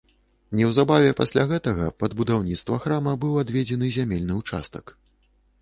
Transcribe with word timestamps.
Неўзабаве 0.59 1.11
пасля 1.19 1.43
гэтага 1.51 1.91
пад 2.03 2.17
будаўніцтва 2.21 2.81
храма 2.87 3.13
быў 3.27 3.39
адведзены 3.45 3.93
зямельны 3.99 4.33
ўчастак. 4.43 4.99